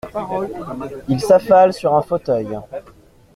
Il 1.09 1.21
s’affale 1.21 1.73
sur 1.75 1.93
un 1.93 2.01
fauteuil. 2.01 2.59